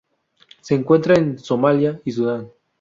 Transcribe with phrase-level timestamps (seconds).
[0.61, 2.49] Se encuentra en Somalia y Sudán.